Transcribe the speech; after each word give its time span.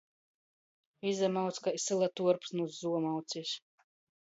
Izamauc 1.09 1.57
kai 1.63 1.77
syla 1.85 2.07
tuorps 2.15 2.49
nu 2.55 2.65
zuomaucis. 2.79 3.51